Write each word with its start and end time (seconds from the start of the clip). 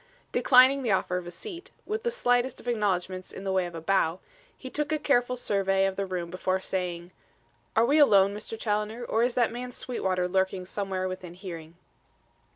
Declining 0.31 0.81
the 0.81 0.89
offer 0.91 1.17
of 1.17 1.27
a 1.27 1.29
seat, 1.29 1.69
with 1.85 2.01
the 2.01 2.09
slightest 2.09 2.59
of 2.59 2.67
acknowledgments 2.67 3.31
in 3.31 3.43
the 3.43 3.51
way 3.51 3.67
of 3.67 3.75
a 3.75 3.81
bow, 3.81 4.19
he 4.57 4.67
took 4.67 4.91
a 4.91 4.97
careful 4.97 5.37
survey 5.37 5.85
of 5.85 5.95
the 5.95 6.07
room 6.07 6.31
before 6.31 6.59
saying: 6.59 7.11
"Are 7.75 7.85
we 7.85 7.99
alone, 7.99 8.33
Mr. 8.35 8.59
Challoner, 8.59 9.03
or 9.05 9.21
is 9.21 9.35
that 9.35 9.51
man 9.51 9.71
Sweetwater 9.71 10.27
lurking 10.27 10.65
somewhere 10.65 11.07
within 11.07 11.35
hearing?" 11.35 11.75